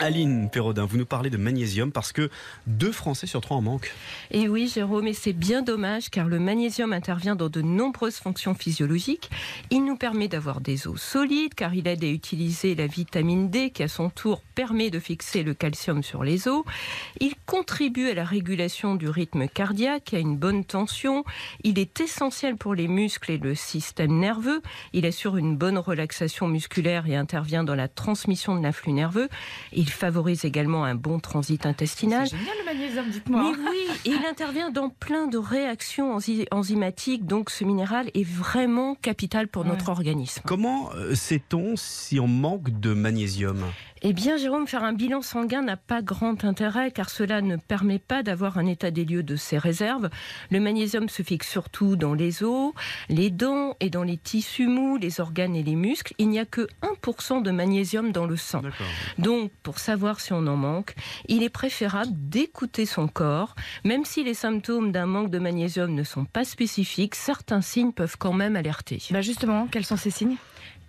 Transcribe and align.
Aline 0.00 0.48
Perrodin, 0.48 0.86
vous 0.86 0.96
nous 0.96 1.04
parlez 1.04 1.28
de 1.28 1.36
magnésium 1.36 1.92
parce 1.92 2.12
que 2.12 2.30
deux 2.66 2.90
Français 2.90 3.26
sur 3.26 3.42
trois 3.42 3.58
en 3.58 3.60
manquent. 3.60 3.92
Et 4.30 4.48
oui, 4.48 4.66
Jérôme, 4.66 5.06
et 5.06 5.12
c'est 5.12 5.34
bien 5.34 5.60
dommage 5.60 6.08
car 6.08 6.26
le 6.26 6.38
magnésium 6.38 6.94
intervient 6.94 7.36
dans 7.36 7.50
de 7.50 7.60
nombreuses 7.60 8.16
fonctions 8.16 8.54
physiologiques. 8.54 9.28
Il 9.68 9.84
nous 9.84 9.96
permet 9.96 10.26
d'avoir 10.26 10.62
des 10.62 10.86
os 10.86 10.98
solides 10.98 11.52
car 11.54 11.74
il 11.74 11.86
aide 11.86 12.02
à 12.02 12.08
utiliser 12.08 12.74
la 12.74 12.86
vitamine 12.86 13.50
D 13.50 13.70
qui 13.70 13.82
à 13.82 13.88
son 13.88 14.08
tour 14.08 14.40
permet 14.54 14.88
de 14.88 14.98
fixer 14.98 15.42
le 15.42 15.52
calcium 15.52 16.02
sur 16.02 16.24
les 16.24 16.48
os. 16.48 16.64
Il 17.20 17.34
contribue 17.44 18.08
à 18.08 18.14
la 18.14 18.24
régulation 18.24 18.94
du 18.94 19.08
rythme 19.08 19.48
cardiaque, 19.48 20.14
à 20.14 20.18
une 20.18 20.38
bonne 20.38 20.64
tension. 20.64 21.24
Il 21.62 21.78
est 21.78 22.00
essentiel 22.00 22.56
pour 22.56 22.74
les 22.74 22.88
muscles 22.88 23.32
et 23.32 23.38
le 23.38 23.54
système 23.54 24.18
nerveux. 24.18 24.62
Il 24.94 25.04
assure 25.04 25.36
une 25.36 25.58
bonne 25.58 25.76
relaxation 25.76 26.48
musculaire 26.48 27.06
et 27.06 27.16
intervient 27.16 27.64
dans 27.64 27.74
la 27.74 27.88
transmission 27.88 28.56
de 28.56 28.62
l'influx 28.62 28.92
nerveux. 28.92 29.28
Favorise 29.92 30.44
également 30.44 30.84
un 30.84 30.94
bon 30.94 31.18
transit 31.20 31.66
intestinal. 31.66 32.26
C'est 32.28 32.36
génial 32.38 32.56
le 32.58 32.64
magnésium, 32.64 33.08
dites-moi. 33.10 33.42
Mais 33.42 33.70
oui, 33.70 33.86
et 34.04 34.10
il 34.10 34.26
intervient 34.26 34.70
dans 34.70 34.88
plein 34.90 35.26
de 35.26 35.38
réactions 35.38 36.16
enzy- 36.18 36.46
enzymatiques, 36.50 37.26
donc 37.26 37.50
ce 37.50 37.64
minéral 37.64 38.10
est 38.14 38.26
vraiment 38.26 38.94
capital 38.96 39.48
pour 39.48 39.64
notre 39.64 39.88
organisme. 39.88 40.42
Comment 40.46 40.90
euh, 40.94 41.14
sait-on 41.14 41.74
si 41.76 42.18
on 42.20 42.28
manque 42.28 42.70
de 42.80 42.92
magnésium? 42.94 43.64
Eh 44.02 44.14
bien, 44.14 44.38
Jérôme, 44.38 44.66
faire 44.66 44.82
un 44.82 44.94
bilan 44.94 45.20
sanguin 45.20 45.60
n'a 45.60 45.76
pas 45.76 46.00
grand 46.00 46.44
intérêt 46.44 46.90
car 46.90 47.10
cela 47.10 47.42
ne 47.42 47.56
permet 47.56 47.98
pas 47.98 48.22
d'avoir 48.22 48.56
un 48.56 48.64
état 48.64 48.90
des 48.90 49.04
lieux 49.04 49.22
de 49.22 49.36
ses 49.36 49.58
réserves. 49.58 50.08
Le 50.50 50.58
magnésium 50.58 51.10
se 51.10 51.22
fixe 51.22 51.50
surtout 51.50 51.96
dans 51.96 52.14
les 52.14 52.42
os, 52.42 52.72
les 53.10 53.28
dents 53.28 53.76
et 53.78 53.90
dans 53.90 54.02
les 54.02 54.16
tissus 54.16 54.68
mous, 54.68 54.96
les 54.96 55.20
organes 55.20 55.54
et 55.54 55.62
les 55.62 55.74
muscles. 55.74 56.14
Il 56.16 56.30
n'y 56.30 56.38
a 56.38 56.46
que 56.46 56.66
1% 56.82 57.42
de 57.42 57.50
magnésium 57.50 58.10
dans 58.10 58.24
le 58.24 58.38
sang. 58.38 58.62
Donc, 59.18 59.52
pour 59.62 59.78
savoir 59.78 60.20
si 60.20 60.32
on 60.32 60.46
en 60.46 60.56
manque, 60.56 60.94
il 61.28 61.42
est 61.42 61.50
préférable 61.50 62.12
d'écouter 62.14 62.86
son 62.86 63.06
corps. 63.06 63.54
Même 63.84 64.06
si 64.06 64.24
les 64.24 64.34
symptômes 64.34 64.92
d'un 64.92 65.06
manque 65.06 65.30
de 65.30 65.38
magnésium 65.38 65.94
ne 65.94 66.04
sont 66.04 66.24
pas 66.24 66.44
spécifiques, 66.44 67.14
certains 67.16 67.60
signes 67.60 67.92
peuvent 67.92 68.16
quand 68.18 68.32
même 68.32 68.56
alerter. 68.56 69.02
Bah 69.10 69.20
justement, 69.20 69.66
quels 69.70 69.84
sont 69.84 69.98
ces 69.98 70.10
signes? 70.10 70.36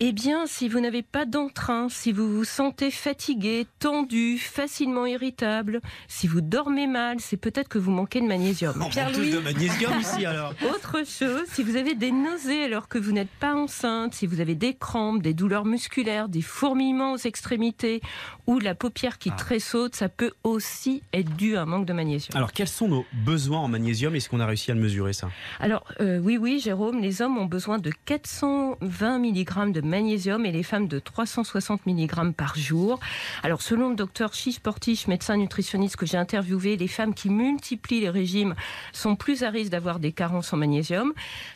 Eh 0.03 0.13
bien, 0.13 0.47
si 0.47 0.67
vous 0.67 0.79
n'avez 0.79 1.03
pas 1.03 1.25
d'entrain, 1.25 1.87
si 1.87 2.11
vous 2.11 2.27
vous 2.27 2.43
sentez 2.43 2.89
fatigué, 2.89 3.67
tendu, 3.77 4.39
facilement 4.39 5.05
irritable, 5.05 5.79
si 6.07 6.25
vous 6.25 6.41
dormez 6.41 6.87
mal, 6.87 7.17
c'est 7.19 7.37
peut-être 7.37 7.67
que 7.67 7.77
vous 7.77 7.91
manquez 7.91 8.19
de 8.19 8.25
magnésium. 8.25 8.73
On 8.77 8.79
manque 8.79 8.93
tous 9.13 9.31
de 9.31 9.37
magnésium 9.37 9.99
ici 9.99 10.25
alors. 10.25 10.55
Autre 10.73 11.05
chose, 11.05 11.43
si 11.51 11.61
vous 11.61 11.75
avez 11.75 11.93
des 11.93 12.11
nausées 12.11 12.63
alors 12.63 12.87
que 12.87 12.97
vous 12.97 13.11
n'êtes 13.11 13.29
pas 13.29 13.53
enceinte, 13.53 14.15
si 14.15 14.25
vous 14.25 14.41
avez 14.41 14.55
des 14.55 14.73
crampes, 14.73 15.21
des 15.21 15.35
douleurs 15.35 15.65
musculaires, 15.65 16.29
des 16.29 16.41
fourmillements 16.41 17.13
aux 17.13 17.17
extrémités 17.17 18.01
ou 18.47 18.57
la 18.57 18.73
paupière 18.73 19.19
qui 19.19 19.29
tressaute, 19.29 19.95
ça 19.95 20.09
peut 20.09 20.31
aussi 20.43 21.03
être 21.13 21.35
dû 21.35 21.57
à 21.57 21.61
un 21.61 21.65
manque 21.65 21.85
de 21.85 21.93
magnésium. 21.93 22.35
Alors 22.35 22.53
quels 22.53 22.67
sont 22.67 22.87
nos 22.87 23.05
besoins 23.13 23.59
en 23.59 23.67
magnésium? 23.67 24.15
Est-ce 24.15 24.29
qu'on 24.29 24.39
a 24.39 24.47
réussi 24.47 24.71
à 24.71 24.73
le 24.73 24.81
mesurer 24.81 25.13
ça? 25.13 25.29
Alors 25.59 25.83
euh, 25.99 26.17
oui, 26.17 26.37
oui, 26.37 26.59
Jérôme, 26.59 27.01
les 27.01 27.21
hommes 27.21 27.37
ont 27.37 27.45
besoin 27.45 27.77
de 27.77 27.91
420 28.05 29.19
mg 29.19 29.60
de 29.67 29.81
magnésium 29.81 30.45
et 30.45 30.51
les 30.51 30.63
femmes 30.63 30.87
de 30.87 30.99
360 30.99 31.85
mg 31.85 32.31
par 32.33 32.55
jour. 32.57 32.99
Alors 33.43 33.61
selon 33.61 33.89
le 33.89 33.95
docteur 33.95 34.33
Chiche 34.33 34.59
Portiche, 34.59 35.07
médecin 35.07 35.37
nutritionniste 35.37 35.95
que 35.95 36.05
j'ai 36.05 36.17
interviewé, 36.17 36.77
les 36.77 36.87
femmes 36.87 37.13
qui 37.13 37.29
multiplient 37.29 38.01
les 38.01 38.09
régimes 38.09 38.55
sont 38.93 39.15
plus 39.15 39.43
à 39.43 39.49
risque 39.49 39.71
d'avoir 39.71 39.99
des 39.99 40.11
carences 40.11 40.53
en 40.53 40.57
magnésium. 40.57 41.13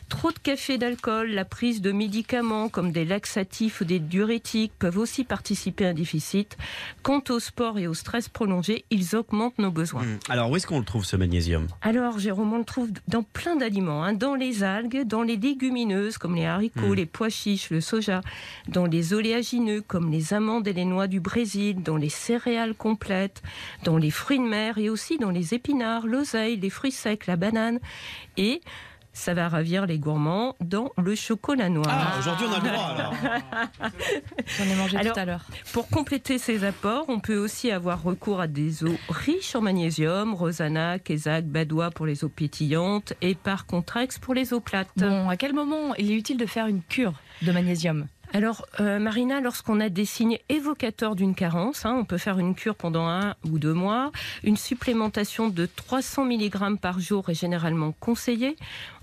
Trop 0.08 0.30
de 0.30 0.38
café, 0.38 0.78
d'alcool, 0.78 1.30
la 1.30 1.44
prise 1.44 1.80
de 1.80 1.92
médicaments 1.92 2.68
comme 2.68 2.92
des 2.92 3.04
laxatifs 3.04 3.80
ou 3.80 3.84
des 3.84 3.98
diurétiques 3.98 4.72
peuvent 4.78 4.98
aussi 4.98 5.24
participer 5.24 5.86
à 5.86 5.90
un 5.90 5.94
déficit. 5.94 6.56
Quant 7.02 7.22
au 7.30 7.40
sport 7.40 7.78
et 7.78 7.86
au 7.86 7.94
stress 7.94 8.28
prolongé, 8.28 8.84
ils 8.90 9.16
augmentent 9.16 9.58
nos 9.58 9.70
besoins. 9.70 10.02
Hmm. 10.04 10.18
Alors 10.28 10.50
où 10.50 10.56
est-ce 10.56 10.66
qu'on 10.66 10.78
le 10.78 10.84
trouve 10.84 11.04
ce 11.04 11.16
magnésium? 11.16 11.66
Alors, 11.82 12.18
Jérôme, 12.18 12.52
on 12.52 12.58
le 12.58 12.64
trouve 12.64 12.90
dans 13.08 13.22
plein 13.22 13.56
d'aliments, 13.56 14.04
hein, 14.04 14.12
dans 14.12 14.34
les 14.34 14.62
algues, 14.62 15.02
dans 15.06 15.22
les 15.22 15.36
légumineuses 15.36 16.18
comme 16.18 16.34
les 16.34 16.44
haricots, 16.46 16.76
Mm. 16.92 16.94
les 16.94 17.06
pois 17.06 17.28
chiches, 17.28 17.70
le 17.70 17.80
dans 18.68 18.86
les 18.86 19.14
oléagineux 19.14 19.82
comme 19.82 20.10
les 20.10 20.34
amandes 20.34 20.66
et 20.68 20.72
les 20.72 20.84
noix 20.84 21.06
du 21.06 21.20
Brésil, 21.20 21.82
dans 21.82 21.96
les 21.96 22.08
céréales 22.08 22.74
complètes, 22.74 23.42
dans 23.84 23.96
les 23.96 24.10
fruits 24.10 24.38
de 24.38 24.44
mer 24.44 24.78
et 24.78 24.90
aussi 24.90 25.18
dans 25.18 25.30
les 25.30 25.54
épinards, 25.54 26.06
l'oseille, 26.06 26.56
les 26.56 26.70
fruits 26.70 26.92
secs, 26.92 27.26
la 27.26 27.36
banane 27.36 27.80
et 28.36 28.60
ça 29.16 29.32
va 29.32 29.48
ravir 29.48 29.86
les 29.86 29.98
gourmands 29.98 30.54
dans 30.60 30.92
le 30.98 31.14
chocolat 31.14 31.70
noir. 31.70 31.86
Ah, 31.88 32.18
aujourd'hui 32.18 32.46
on 32.48 32.52
a 32.52 32.60
le 32.60 32.68
droit 32.70 32.84
alors. 32.94 33.14
J'en 34.58 34.64
ai 34.64 34.74
mangé 34.74 34.98
Alors- 34.98 35.14
tout 35.14 35.20
à 35.20 35.24
l'heure. 35.24 35.46
Pour 35.72 35.88
compléter 35.88 36.36
ces 36.38 36.64
apports, 36.64 37.06
on 37.08 37.18
peut 37.18 37.38
aussi 37.38 37.70
avoir 37.70 38.02
recours 38.02 38.40
à 38.40 38.46
des 38.46 38.84
eaux 38.84 38.96
riches 39.08 39.56
en 39.56 39.62
magnésium, 39.62 40.34
Rosana, 40.34 40.98
Kézak, 40.98 41.46
Badois 41.46 41.90
pour 41.90 42.04
les 42.04 42.24
eaux 42.24 42.28
pétillantes 42.28 43.14
et 43.22 43.34
par 43.34 43.64
Contrex 43.64 44.18
pour 44.18 44.34
les 44.34 44.52
eaux 44.52 44.60
plates. 44.60 44.90
Bon, 44.98 45.28
à 45.30 45.36
quel 45.36 45.54
moment 45.54 45.94
il 45.96 46.10
est 46.10 46.14
utile 46.14 46.36
de 46.36 46.46
faire 46.46 46.66
une 46.66 46.82
cure 46.82 47.14
de 47.42 47.52
magnésium? 47.52 48.06
Alors, 48.36 48.66
euh, 48.80 48.98
Marina, 48.98 49.40
lorsqu'on 49.40 49.80
a 49.80 49.88
des 49.88 50.04
signes 50.04 50.36
évocateurs 50.50 51.16
d'une 51.16 51.34
carence, 51.34 51.86
hein, 51.86 51.96
on 51.98 52.04
peut 52.04 52.18
faire 52.18 52.38
une 52.38 52.54
cure 52.54 52.74
pendant 52.74 53.06
un 53.06 53.34
ou 53.50 53.58
deux 53.58 53.72
mois. 53.72 54.12
Une 54.44 54.58
supplémentation 54.58 55.48
de 55.48 55.64
300 55.64 56.26
mg 56.26 56.78
par 56.78 57.00
jour 57.00 57.30
est 57.30 57.34
généralement 57.34 57.92
conseillée. 57.92 58.56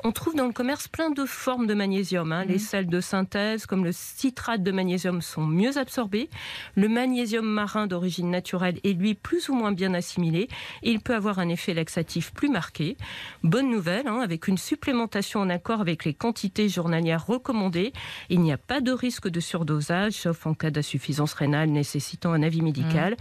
On 0.03 0.11
trouve 0.11 0.35
dans 0.35 0.45
le 0.45 0.51
commerce 0.51 0.87
plein 0.87 1.09
de 1.09 1.25
formes 1.25 1.65
de 1.65 1.73
magnésium. 1.73 2.31
hein. 2.31 2.45
Les 2.45 2.59
sels 2.59 2.85
de 2.85 3.01
synthèse, 3.01 3.65
comme 3.65 3.83
le 3.83 3.91
citrate 3.91 4.61
de 4.61 4.71
magnésium, 4.71 5.21
sont 5.23 5.47
mieux 5.47 5.77
absorbés. 5.79 6.29
Le 6.75 6.87
magnésium 6.87 7.45
marin 7.45 7.87
d'origine 7.87 8.29
naturelle 8.29 8.79
est 8.83 8.93
lui 8.93 9.15
plus 9.15 9.49
ou 9.49 9.55
moins 9.55 9.71
bien 9.71 9.95
assimilé. 9.95 10.47
Et 10.83 10.91
il 10.91 10.99
peut 10.99 11.15
avoir 11.15 11.39
un 11.39 11.49
effet 11.49 11.73
laxatif 11.73 12.33
plus 12.33 12.49
marqué. 12.49 12.97
Bonne 13.43 13.71
nouvelle, 13.71 14.07
hein, 14.07 14.19
avec 14.19 14.47
une 14.47 14.59
supplémentation 14.59 15.39
en 15.39 15.49
accord 15.49 15.81
avec 15.81 16.05
les 16.05 16.13
quantités 16.13 16.69
journalières 16.69 17.25
recommandées, 17.25 17.93
il 18.29 18.41
n'y 18.41 18.51
a 18.51 18.57
pas 18.57 18.81
de 18.81 18.91
risque 18.91 19.22
de 19.29 19.39
surdosage, 19.39 20.13
sauf 20.13 20.45
en 20.45 20.53
cas 20.53 20.69
d'insuffisance 20.71 21.33
rénale 21.33 21.69
nécessitant 21.69 22.33
un 22.33 22.43
avis 22.43 22.61
médical. 22.61 23.15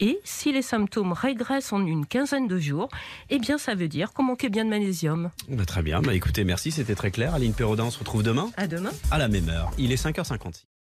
Et 0.00 0.18
si 0.24 0.52
les 0.52 0.62
symptômes 0.62 1.12
régressent 1.12 1.72
en 1.72 1.84
une 1.86 2.06
quinzaine 2.06 2.48
de 2.48 2.58
jours, 2.58 2.88
eh 3.30 3.38
bien 3.38 3.58
ça 3.58 3.74
veut 3.74 3.88
dire 3.88 4.12
qu'on 4.12 4.24
manquait 4.24 4.48
bien 4.48 4.64
de 4.64 4.70
magnésium. 4.70 5.30
Bah, 5.48 5.64
très 5.64 5.82
bien, 5.82 6.02
bah, 6.02 6.14
écoutez, 6.14 6.44
merci, 6.44 6.70
c'était 6.70 6.94
très 6.94 7.10
clair. 7.10 7.34
Aline 7.34 7.54
Perrodin, 7.54 7.84
on 7.84 7.90
se 7.90 7.98
retrouve 7.98 8.22
demain 8.22 8.50
À 8.56 8.66
demain. 8.66 8.90
à 9.10 9.18
la 9.18 9.28
même 9.28 9.48
heure. 9.48 9.70
Il 9.78 9.92
est 9.92 10.02
5h56. 10.02 10.64